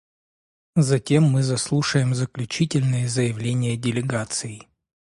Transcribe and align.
Затем 0.77 1.25
мы 1.25 1.43
заслушаем 1.43 2.15
заключительные 2.15 3.07
заявления 3.07 3.77
делегаций. 3.77 4.67